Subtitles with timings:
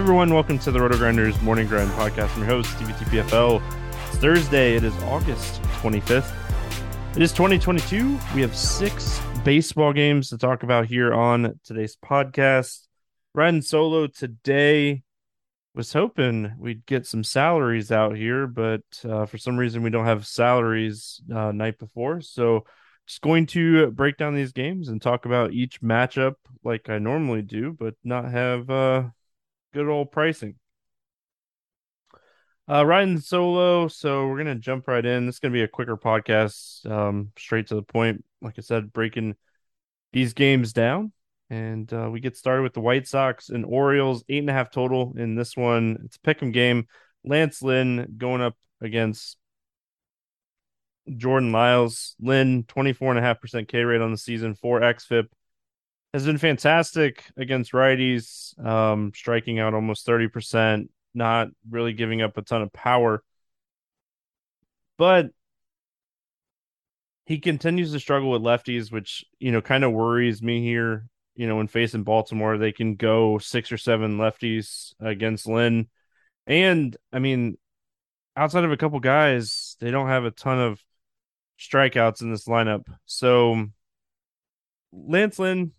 [0.00, 3.62] Everyone, welcome to the Roto Grinders Morning Grind podcast from your host, Stevie TPFL.
[4.08, 6.32] It's Thursday, it is August 25th.
[7.16, 8.18] It is 2022.
[8.34, 12.86] We have six baseball games to talk about here on today's podcast.
[13.34, 15.02] Riding solo today.
[15.74, 20.06] Was hoping we'd get some salaries out here, but uh, for some reason we don't
[20.06, 22.22] have salaries uh, night before.
[22.22, 22.64] So
[23.06, 27.42] just going to break down these games and talk about each matchup like I normally
[27.42, 29.02] do, but not have uh,
[29.72, 30.56] good old pricing.
[32.70, 35.26] Uh, riding solo, so we're gonna jump right in.
[35.26, 38.24] This is gonna be a quicker podcast, um, straight to the point.
[38.40, 39.34] Like I said, breaking
[40.12, 41.12] these games down,
[41.48, 44.70] and uh, we get started with the White Sox and Orioles, eight and a half
[44.70, 45.98] total in this one.
[46.04, 46.86] It's a pick'em game.
[47.24, 49.36] Lance Lynn going up against
[51.16, 52.14] Jordan Lyles.
[52.20, 55.26] Lynn, 24.5% K rate on the season, 4 XFIP
[56.12, 62.42] has been fantastic against righties, um, striking out almost 30%, not really giving up a
[62.42, 63.22] ton of power.
[64.98, 65.30] But
[67.26, 71.06] he continues to struggle with lefties, which, you know, kind of worries me here.
[71.36, 75.88] You know, when facing Baltimore, they can go six or seven lefties against Lynn.
[76.46, 77.56] And I mean,
[78.36, 80.82] outside of a couple guys, they don't have a ton of
[81.58, 82.86] strikeouts in this lineup.
[83.06, 83.66] So
[84.92, 85.72] Lance Lynn,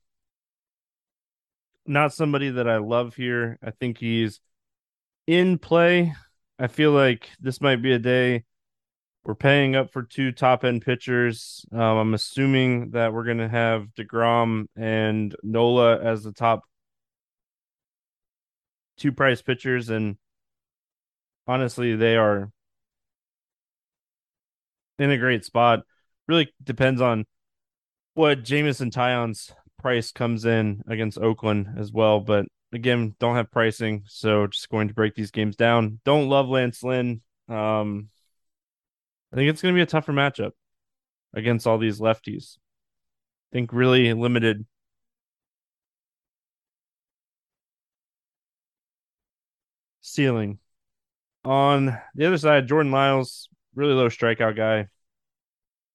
[1.86, 3.58] not somebody that I love here.
[3.64, 4.40] I think he's
[5.28, 6.14] in play.
[6.60, 8.44] I feel like this might be a day
[9.24, 11.66] we're paying up for two top end pitchers.
[11.72, 16.64] Um, I'm assuming that we're going to have DeGrom and Nola as the top
[18.98, 19.90] two price pitchers.
[19.90, 20.18] And
[21.48, 22.52] honestly, they are
[24.98, 25.82] in a great spot.
[26.28, 27.26] Really depends on
[28.16, 32.20] what Jameson Taillon's price comes in against Oakland as well.
[32.20, 36.00] But again, don't have pricing, so just going to break these games down.
[36.06, 37.22] Don't love Lance Lynn.
[37.50, 38.10] Um,
[39.32, 40.52] I think it's going to be a tougher matchup
[41.34, 42.58] against all these lefties.
[43.52, 44.66] I think really limited.
[50.02, 50.60] Ceiling.
[51.44, 54.88] On the other side, Jordan Lyles, really low strikeout guy,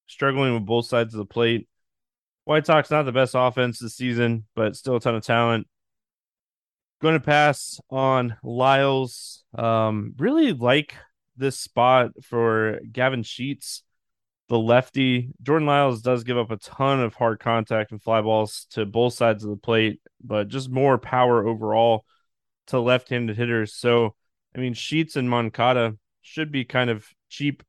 [0.06, 1.68] struggling with both sides of the plate.
[2.46, 5.66] White Sox not the best offense this season, but still a ton of talent.
[7.02, 9.44] Going to pass on Lyles.
[9.52, 10.94] Um, really like
[11.36, 13.82] this spot for Gavin Sheets,
[14.48, 15.30] the lefty.
[15.42, 19.14] Jordan Lyles does give up a ton of hard contact and fly balls to both
[19.14, 22.04] sides of the plate, but just more power overall
[22.68, 23.74] to left-handed hitters.
[23.74, 24.14] So,
[24.54, 27.64] I mean, Sheets and Moncada should be kind of cheap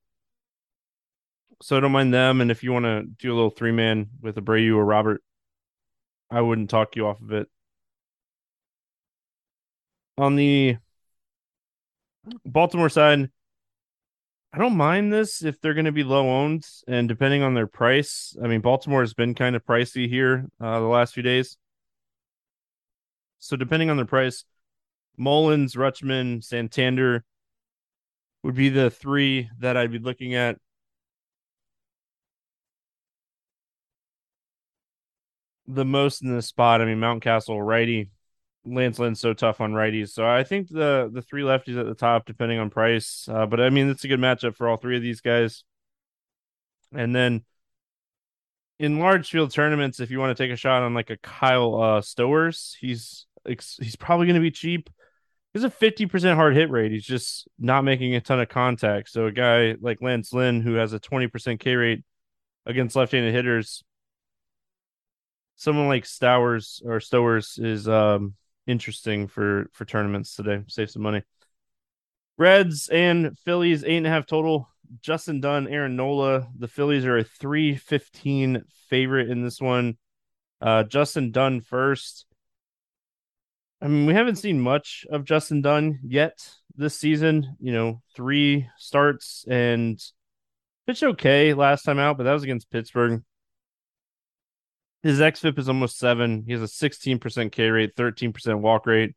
[1.61, 2.41] so I don't mind them.
[2.41, 5.21] And if you want to do a little three man with Abreu or Robert
[6.29, 7.47] I wouldn't talk you off of it.
[10.17, 10.77] On the
[12.45, 13.29] Baltimore side,
[14.51, 17.67] I don't mind this if they're going to be low owned and depending on their
[17.67, 18.35] price.
[18.41, 21.57] I mean, Baltimore has been kind of pricey here uh, the last few days.
[23.39, 24.43] So depending on their price,
[25.15, 27.23] Mullins, Rutschman, Santander
[28.43, 30.57] would be the three that I'd be looking at.
[35.67, 36.81] The most in this spot.
[36.81, 38.09] I mean, Mountcastle, righty.
[38.65, 40.09] Lance Lynn's so tough on righties.
[40.09, 43.27] So I think the the three lefties at the top, depending on price.
[43.31, 45.63] Uh, but I mean, it's a good matchup for all three of these guys.
[46.93, 47.45] And then
[48.79, 51.75] in large field tournaments, if you want to take a shot on like a Kyle
[51.81, 54.89] uh, Stowers, he's he's probably going to be cheap.
[55.53, 56.91] He's a fifty percent hard hit rate.
[56.91, 59.09] He's just not making a ton of contact.
[59.09, 62.03] So a guy like Lance Lynn, who has a twenty percent K rate
[62.65, 63.83] against left-handed hitters,
[65.57, 70.63] someone like Stowers or Stowers is um interesting for for tournaments today.
[70.67, 71.23] Save some money.
[72.37, 74.69] Reds and Phillies eight and a half total.
[75.01, 76.47] Justin Dunn, Aaron Nola.
[76.57, 79.97] The Phillies are a three fifteen favorite in this one.
[80.61, 82.25] Uh, Justin Dunn first.
[83.81, 87.57] I mean, we haven't seen much of Justin Dunn yet this season.
[87.59, 90.01] You know, three starts and
[90.87, 93.23] pitched okay last time out, but that was against Pittsburgh.
[95.03, 96.43] His xFIP is almost seven.
[96.45, 99.15] He has a 16% K rate, 13% walk rate.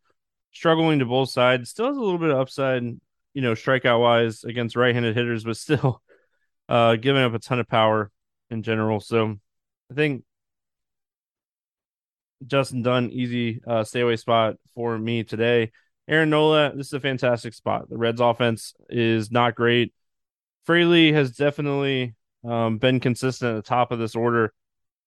[0.53, 1.71] Struggling to both sides.
[1.71, 5.45] Still has a little bit of upside, you know, strikeout wise against right handed hitters,
[5.45, 6.03] but still
[6.69, 8.11] uh, giving up a ton of power
[8.51, 9.01] in general.
[9.01, 9.37] So
[9.91, 10.25] I think
[12.47, 15.73] Justin Dunn, easy uh, stay away spot for me today.
[16.09, 17.89] Aaron Nola, this is a fantastic spot.
[17.89, 19.93] The Reds offense is not great.
[20.65, 24.53] Fraley has definitely um, been consistent at the top of this order.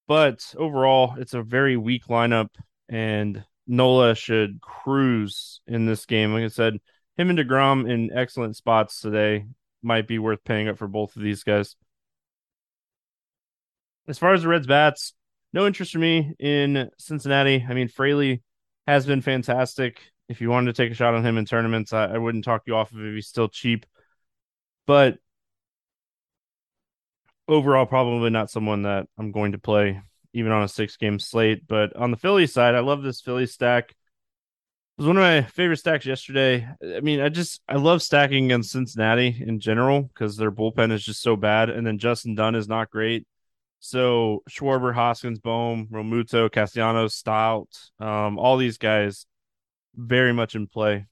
[0.07, 2.50] But overall, it's a very weak lineup,
[2.89, 6.33] and Nola should cruise in this game.
[6.33, 6.79] Like I said,
[7.17, 9.45] him and DeGrom in excellent spots today
[9.81, 11.75] might be worth paying up for both of these guys.
[14.07, 15.13] As far as the Reds bats,
[15.53, 17.65] no interest for me in Cincinnati.
[17.67, 18.41] I mean, Fraley
[18.88, 20.01] has been fantastic.
[20.27, 22.63] If you wanted to take a shot on him in tournaments, I, I wouldn't talk
[22.65, 23.85] you off of it if he's still cheap.
[24.85, 25.19] But
[27.48, 30.01] overall, probably not someone that I'm going to play
[30.34, 31.68] even on a six game slate.
[31.68, 33.92] But on the Philly side, I love this Philly stack.
[33.92, 36.68] It was one of my favorite stacks yesterday.
[36.95, 41.04] I mean, I just I love stacking against Cincinnati in general because their bullpen is
[41.04, 43.25] just so bad, and then Justin Dunn is not great.
[43.80, 47.68] So Schwarber, Hoskins, Bohm, Realmuto, Castellanos, Stout,
[48.00, 49.25] um, all these guys
[49.95, 51.06] very much in play.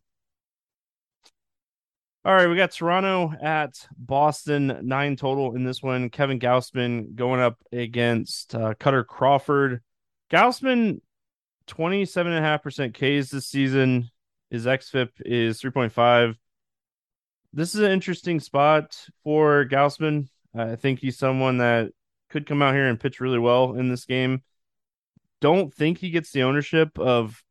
[2.23, 6.12] All right, we got Toronto at Boston, nine total in this one.
[6.12, 9.81] Kevin Gausman going up against uh, Kutter Crawford.
[10.29, 11.01] Gausman,
[11.65, 14.12] 27.5% Ks this season.
[14.51, 16.35] His XFIP is 3.5.
[17.53, 20.27] This is an interesting spot for Gausman.
[20.53, 21.91] I think he's someone that
[22.29, 24.44] could come out here and pitch really well in this game.
[25.39, 27.44] Don't think he gets the ownership of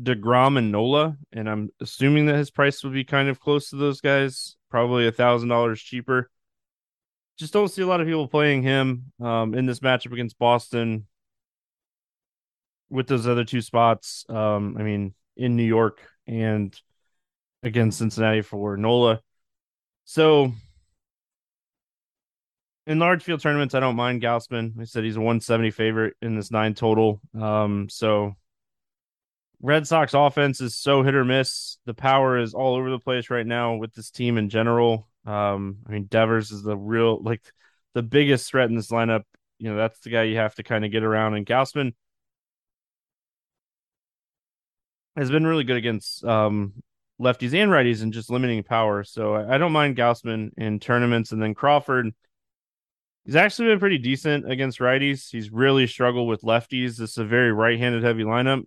[0.00, 3.76] DeGrom and Nola, and I'm assuming that his price would be kind of close to
[3.76, 6.30] those guys, probably a thousand dollars cheaper.
[7.38, 11.06] Just don't see a lot of people playing him um, in this matchup against Boston
[12.90, 14.24] with those other two spots.
[14.28, 16.78] Um, I mean, in New York and
[17.62, 19.20] against Cincinnati for Nola.
[20.04, 20.52] So
[22.86, 24.80] in large field tournaments, I don't mind Gausman.
[24.80, 27.20] I said he's a 170 favorite in this nine total.
[27.34, 28.34] Um, so
[29.62, 31.78] Red Sox offense is so hit or miss.
[31.86, 35.08] The power is all over the place right now with this team in general.
[35.26, 37.40] Um, I mean, Devers is the real like
[37.94, 39.22] the biggest threat in this lineup.
[39.58, 41.34] You know, that's the guy you have to kind of get around.
[41.34, 41.94] And Gausman
[45.16, 46.74] has been really good against um,
[47.20, 49.04] lefties and righties and just limiting power.
[49.04, 51.32] So I, I don't mind Gausman in tournaments.
[51.32, 52.12] And then Crawford,
[53.24, 55.30] he's actually been pretty decent against righties.
[55.30, 56.96] He's really struggled with lefties.
[56.96, 58.64] This is a very right-handed heavy lineup.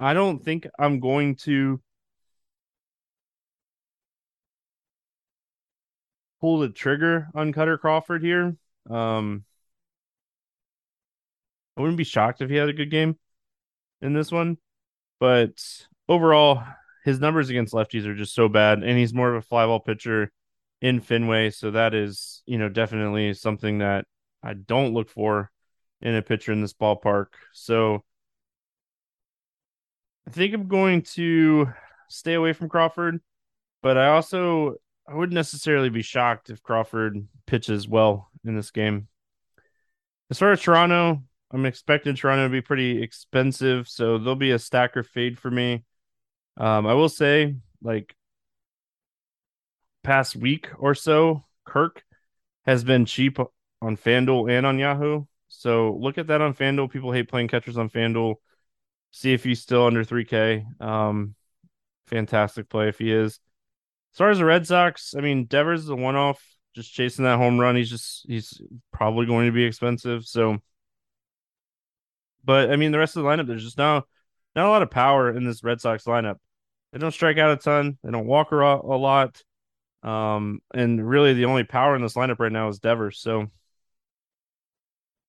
[0.00, 1.80] I don't think I'm going to
[6.40, 8.56] pull the trigger on Kutter Crawford here.
[8.88, 9.44] Um,
[11.76, 13.18] I wouldn't be shocked if he had a good game
[14.00, 14.56] in this one,
[15.18, 15.62] but
[16.08, 16.62] overall,
[17.04, 20.32] his numbers against lefties are just so bad, and he's more of a flyball pitcher
[20.80, 24.06] in Fenway, so that is, you know, definitely something that
[24.42, 25.50] I don't look for
[26.00, 27.26] in a pitcher in this ballpark.
[27.52, 28.02] So
[30.30, 31.72] I think I'm going to
[32.08, 33.20] stay away from Crawford,
[33.82, 34.76] but I also
[35.08, 39.08] I wouldn't necessarily be shocked if Crawford pitches well in this game.
[40.30, 44.60] As far as Toronto, I'm expecting Toronto to be pretty expensive, so there'll be a
[44.60, 45.82] stacker fade for me.
[46.56, 48.14] Um, I will say, like
[50.04, 52.04] past week or so, Kirk
[52.66, 53.40] has been cheap
[53.82, 55.24] on FanDuel and on Yahoo.
[55.48, 56.92] So look at that on FanDuel.
[56.92, 58.36] People hate playing catchers on FanDuel.
[59.12, 60.80] See if he's still under 3K.
[60.80, 61.34] Um,
[62.06, 63.40] fantastic play if he is.
[64.12, 67.24] As far as the Red Sox, I mean, Devers is a one off, just chasing
[67.24, 67.76] that home run.
[67.76, 68.60] He's just, he's
[68.92, 70.24] probably going to be expensive.
[70.24, 70.58] So,
[72.44, 74.06] but I mean, the rest of the lineup, there's just not,
[74.56, 76.36] not a lot of power in this Red Sox lineup.
[76.92, 79.42] They don't strike out a ton, they don't walk a lot.
[80.02, 83.20] Um, and really the only power in this lineup right now is Devers.
[83.20, 83.48] So,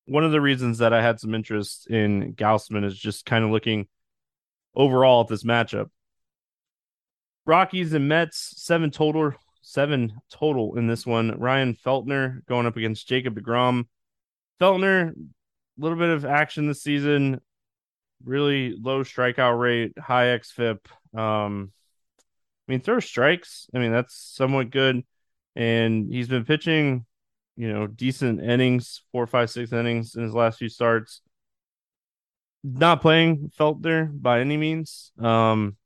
[0.06, 3.52] one of the reasons that I had some interest in Gausman is just kind of
[3.52, 3.88] looking
[4.76, 5.90] overall at this matchup.
[7.46, 11.40] Rockies and Mets, seven total, seven total in this one.
[11.40, 13.86] Ryan Feltner going up against Jacob DeGrom.
[14.60, 15.14] Feltner, a
[15.78, 17.42] little bit of action this season,
[18.24, 20.80] really low strikeout rate, high xFIP.
[21.18, 21.72] Um,
[22.68, 23.68] I mean, throw strikes.
[23.74, 25.04] I mean, that's somewhat good.
[25.56, 27.06] And he's been pitching
[27.62, 31.22] you know, decent innings, four, five, six innings in his last few starts.
[32.64, 35.12] Not playing Feltner by any means.
[35.20, 35.78] Um,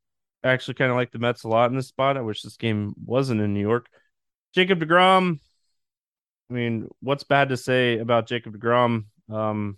[0.41, 2.15] actually kind of like the Mets a lot in this spot.
[2.15, 3.89] I wish this game wasn't in New York.
[4.53, 5.41] Jacob DeGrom.
[6.49, 9.07] I mean, what's bad to say about Jacob DeGrom?
[9.29, 9.77] Um,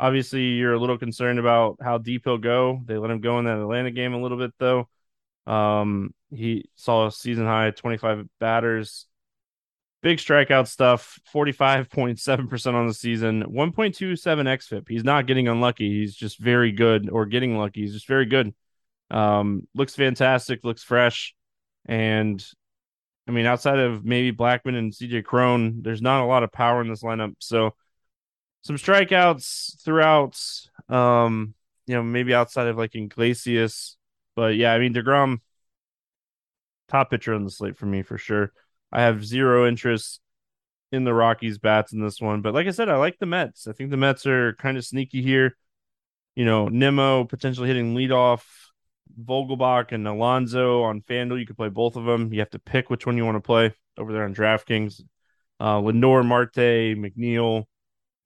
[0.00, 2.82] obviously, you're a little concerned about how deep he'll go.
[2.86, 4.88] They let him go in that Atlanta game a little bit, though.
[5.46, 9.06] Um, he saw a season high 25 batters
[10.02, 14.88] Big strikeout stuff, 45.7% on the season, 1.27 XFIP.
[14.88, 16.00] He's not getting unlucky.
[16.00, 17.82] He's just very good or getting lucky.
[17.82, 18.52] He's just very good.
[19.12, 21.34] Um, looks fantastic, looks fresh.
[21.86, 22.44] And
[23.28, 26.80] I mean, outside of maybe Blackmon and CJ Cron, there's not a lot of power
[26.80, 27.34] in this lineup.
[27.38, 27.74] So
[28.62, 30.36] some strikeouts throughout,
[30.88, 31.54] um,
[31.86, 33.96] you know, maybe outside of like Iglesias.
[34.34, 35.38] But yeah, I mean, DeGrom,
[36.88, 38.52] top pitcher on the slate for me for sure.
[38.92, 40.20] I have zero interest
[40.92, 42.42] in the Rockies bats in this one.
[42.42, 43.66] But like I said, I like the Mets.
[43.66, 45.56] I think the Mets are kind of sneaky here.
[46.36, 48.44] You know, Nimmo potentially hitting leadoff,
[49.22, 51.40] Vogelbach and Alonso on FanDuel.
[51.40, 52.32] You could play both of them.
[52.32, 55.02] You have to pick which one you want to play over there on DraftKings.
[55.58, 57.64] Uh, Lindor, Marte, McNeil,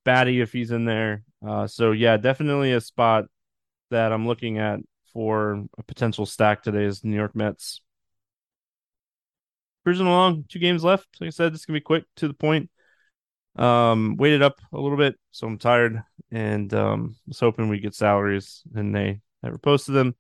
[0.04, 1.22] Baty if he's in there.
[1.46, 3.26] Uh, so yeah, definitely a spot
[3.90, 4.80] that I'm looking at
[5.12, 7.80] for a potential stack today is New York Mets
[9.86, 10.44] cruising along.
[10.48, 11.06] Two games left.
[11.20, 12.70] Like I said, this can be quick to the point.
[13.54, 16.02] Um, waited up a little bit, so I'm tired,
[16.32, 20.16] and um, was hoping we get salaries, and they never posted them.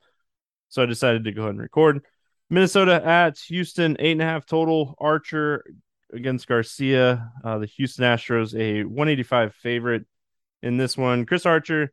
[0.68, 2.04] So I decided to go ahead and record.
[2.48, 4.94] Minnesota at Houston, eight and a half total.
[4.98, 5.64] Archer
[6.12, 7.32] against Garcia.
[7.42, 10.06] Uh, the Houston Astros, a 185 favorite
[10.62, 11.26] in this one.
[11.26, 11.92] Chris Archer,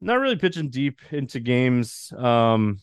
[0.00, 2.12] not really pitching deep into games.
[2.16, 2.80] Um,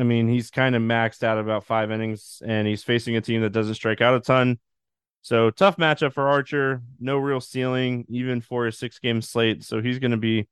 [0.00, 3.42] I mean, he's kind of maxed out about five innings, and he's facing a team
[3.42, 4.58] that doesn't strike out a ton.
[5.22, 6.82] So tough matchup for Archer.
[6.98, 9.64] No real ceiling, even for a six game slate.
[9.64, 10.48] So he's going to be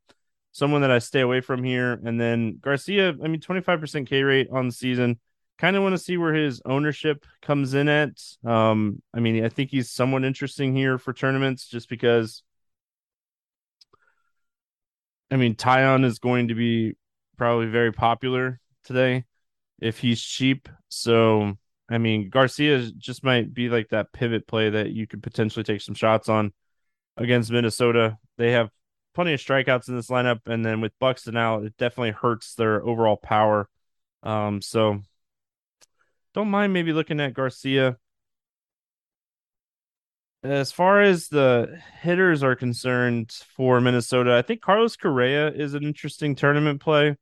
[0.52, 1.93] someone that I stay away from here.
[2.05, 5.19] And then Garcia, I mean, 25% K rate on the season.
[5.57, 8.21] Kind of want to see where his ownership comes in at.
[8.45, 12.43] Um, I mean, I think he's somewhat interesting here for tournaments just because.
[15.31, 16.95] I mean, Taillon is going to be
[17.37, 19.25] probably very popular today
[19.80, 20.68] if he's cheap.
[20.88, 21.54] So,
[21.88, 25.80] I mean, Garcia just might be like that pivot play that you could potentially take
[25.80, 26.52] some shots on
[27.16, 28.18] against Minnesota.
[28.37, 28.70] They have
[29.14, 32.85] plenty of strikeouts in this lineup, and then with Buxton out, it definitely hurts their
[32.85, 33.68] overall power.
[34.23, 35.00] Um, so
[36.35, 37.97] don't mind maybe looking at Garcia.
[40.44, 45.82] As far as the hitters are concerned for Minnesota, I think Carlos Correa is an
[45.82, 47.16] interesting tournament play.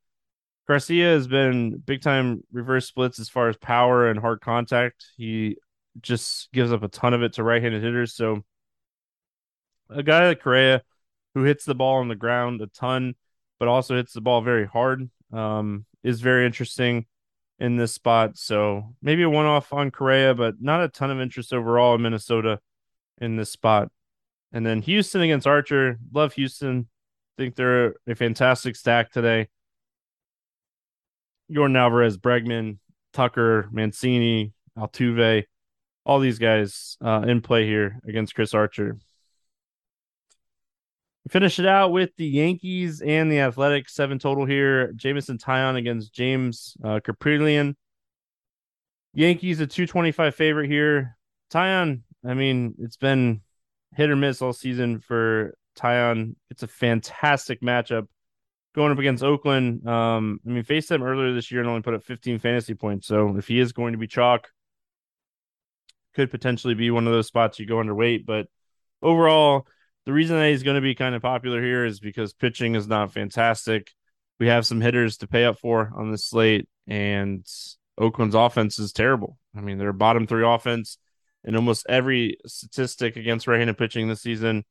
[0.67, 5.05] Garcia has been big time reverse splits as far as power and hard contact.
[5.15, 5.57] He
[6.01, 8.13] just gives up a ton of it to right handed hitters.
[8.13, 8.43] So
[9.89, 10.83] a guy like Correa
[11.33, 13.15] who hits the ball on the ground a ton,
[13.59, 17.05] but also hits the ball very hard, um, is very interesting
[17.59, 18.37] in this spot.
[18.37, 22.01] So maybe a one off on Correa, but not a ton of interest overall in
[22.01, 22.59] Minnesota
[23.19, 23.89] in this spot.
[24.51, 25.97] And then Houston against Archer.
[26.13, 26.87] Love Houston.
[27.37, 29.47] Think they're a fantastic stack today.
[31.51, 32.77] Yordan Alvarez, Bregman,
[33.13, 35.45] Tucker, Mancini, Altuve,
[36.05, 38.97] all these guys uh, in play here against Chris Archer.
[41.25, 44.93] We finish it out with the Yankees and the Athletics, seven total here.
[44.93, 46.99] Jameson Taillon against James uh,
[49.13, 51.17] Yankees a 225 favorite here.
[51.51, 53.41] Taillon, I mean, it's been
[53.95, 56.35] hit or miss all season for Taillon.
[56.49, 58.07] It's a fantastic matchup
[58.77, 59.85] going up against Oakland.
[59.87, 63.07] Um, I mean, faced them earlier this year and only put up 15 fantasy points.
[63.07, 64.49] So if he is going to be chalk,
[66.13, 68.25] could potentially be one of those spots you go underweight.
[68.27, 68.47] But
[69.01, 69.65] overall,
[70.05, 72.87] the reason that he's going to be kind of popular here is because pitching is
[72.87, 73.91] not fantastic.
[74.39, 77.43] We have some hitters to pay up for on this slate, and
[77.97, 79.39] Oakland's offense is terrible.
[79.55, 80.99] I mean, they're bottom three offense
[81.43, 84.65] in almost every statistic against right-handed pitching this season.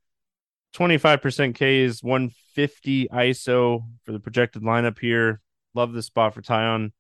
[0.77, 5.41] 25% Ks, 150 ISO for the projected lineup here.
[5.75, 6.93] Love this spot for Taillon.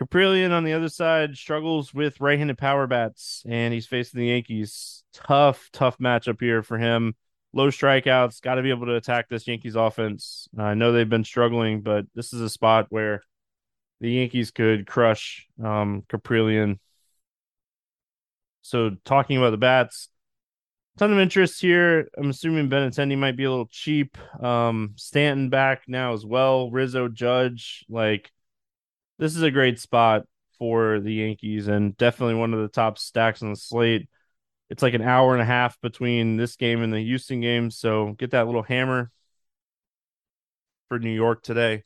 [0.00, 5.04] Kaprielian on the other side struggles with right-handed power bats, and he's facing the Yankees.
[5.12, 7.14] Tough, tough matchup here for him.
[7.52, 10.48] Low strikeouts, got to be able to attack this Yankees offense.
[10.58, 13.22] I know they've been struggling, but this is a spot where
[14.00, 16.80] the Yankees could crush um, Kaprielian.
[18.62, 20.08] So talking about the bats,
[20.98, 22.08] ton of interest here.
[22.16, 24.16] I'm assuming Benintendi might be a little cheap.
[24.42, 26.70] Um, Stanton back now as well.
[26.70, 28.30] Rizzo, Judge, like
[29.18, 30.24] this is a great spot
[30.58, 34.08] for the Yankees and definitely one of the top stacks on the slate.
[34.70, 38.12] It's like an hour and a half between this game and the Houston game, so
[38.12, 39.10] get that little hammer
[40.88, 41.84] for New York today.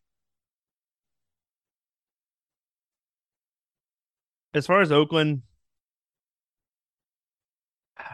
[4.55, 5.43] As far as Oakland,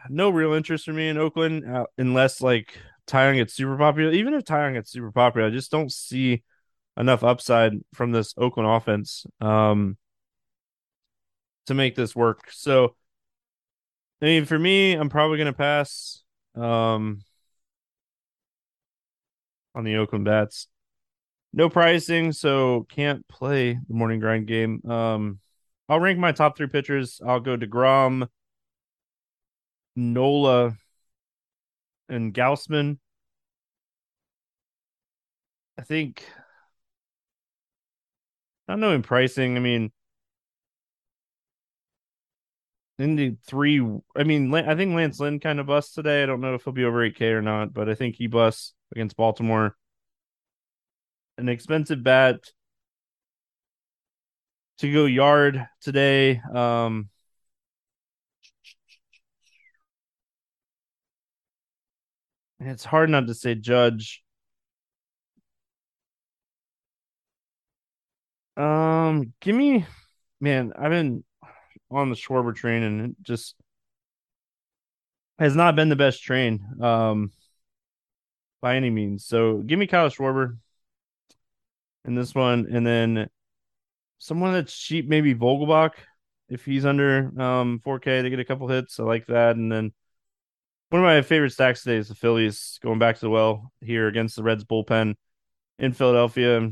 [0.09, 4.13] no real interest for me in Oakland uh, unless like Taillon gets super popular.
[4.13, 6.43] Even if Taillon gets super popular, I just don't see
[6.97, 9.97] enough upside from this Oakland offense um,
[11.67, 12.51] to make this work.
[12.51, 12.95] So,
[14.23, 16.23] I mean, for me, I'm probably going to pass
[16.55, 17.23] um,
[19.75, 20.69] on the Oakland bats.
[21.53, 24.83] No pricing, so can't play the morning grind game.
[24.89, 25.39] Um,
[25.89, 27.21] I'll rank my top three pitchers.
[27.25, 28.29] I'll go DeGrom,
[29.97, 30.77] Nola,
[32.09, 32.99] and Gausman.
[35.79, 36.25] I think
[38.69, 39.93] not knowing pricing, I mean,
[42.99, 43.81] in the three,
[44.17, 46.23] I mean, I think Lance Lynn kind of busts today.
[46.23, 48.75] I don't know if he'll be over 8K or not, but I think he busts
[48.93, 49.77] against Baltimore.
[51.39, 52.41] An expensive bat
[54.79, 56.41] to go yard today.
[56.53, 57.09] Um,
[62.67, 64.23] it's hard not to say Judge.
[68.57, 69.87] Um, give me,
[70.41, 70.73] man.
[70.79, 71.25] I've been
[71.91, 73.55] on the Schwarber train and it just
[75.39, 77.33] has not been the best train, um,
[78.61, 79.27] by any means.
[79.27, 80.57] So give me Kyle Schwarber
[82.05, 83.29] in this one, and then
[84.19, 85.93] someone that's cheap, maybe Vogelbach
[86.49, 89.01] if he's under um 4K they get a couple hits.
[89.01, 89.93] I like that, and then
[90.91, 94.07] one of my favorite stacks today is the Phillies going back to the well here
[94.07, 95.15] against the Reds bullpen
[95.79, 96.71] in Philadelphia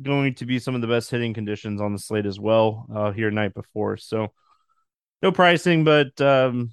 [0.00, 3.12] going to be some of the best hitting conditions on the slate as well uh,
[3.12, 3.96] here night before.
[3.96, 4.32] So
[5.22, 6.72] no pricing, but um,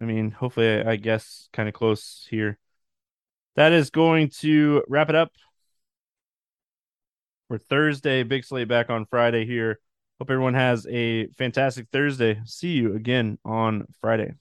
[0.00, 2.58] I mean, hopefully, I, I guess kind of close here.
[3.56, 5.32] That is going to wrap it up
[7.48, 8.22] for Thursday.
[8.22, 9.80] Big slate back on Friday here.
[10.18, 12.40] Hope everyone has a fantastic Thursday.
[12.44, 14.34] See you again on Friday.